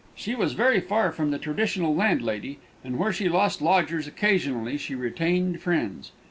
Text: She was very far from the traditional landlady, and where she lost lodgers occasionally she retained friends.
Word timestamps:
She 0.15 0.33
was 0.33 0.53
very 0.53 0.79
far 0.79 1.11
from 1.11 1.29
the 1.29 1.37
traditional 1.37 1.93
landlady, 1.95 2.57
and 2.83 2.97
where 2.97 3.13
she 3.13 3.29
lost 3.29 3.61
lodgers 3.61 4.07
occasionally 4.07 4.77
she 4.79 4.95
retained 4.95 5.61
friends. 5.61 6.11